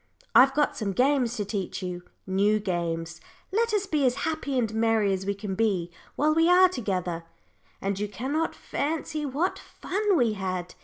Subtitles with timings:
[0.33, 3.21] I've got some games to teach you new games.
[3.51, 7.23] Let us be as happy and merry as we can be while we are together."
[7.83, 10.73] And you cannot fancy what fun we had.